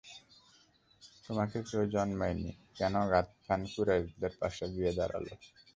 তোমাকে 1.25 1.57
কেউ 1.67 1.83
জানায়নি, 1.95 2.49
কেন 2.77 2.93
গাতফান 3.11 3.61
কুরাইশদের 3.73 4.33
পাশে 4.41 4.65
গিয়ে 4.73 4.91
দাঁড়াল? 4.97 5.25